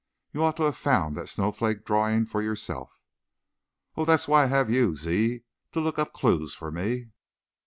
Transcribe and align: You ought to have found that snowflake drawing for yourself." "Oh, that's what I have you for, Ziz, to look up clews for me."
You 0.33 0.43
ought 0.43 0.57
to 0.57 0.63
have 0.63 0.75
found 0.77 1.15
that 1.15 1.29
snowflake 1.29 1.85
drawing 1.85 2.25
for 2.25 2.41
yourself." 2.41 2.99
"Oh, 3.95 4.03
that's 4.03 4.27
what 4.27 4.39
I 4.39 4.45
have 4.47 4.67
you 4.67 4.95
for, 4.95 5.03
Ziz, 5.03 5.41
to 5.73 5.79
look 5.79 5.99
up 5.99 6.11
clews 6.11 6.55
for 6.55 6.71
me." 6.71 7.11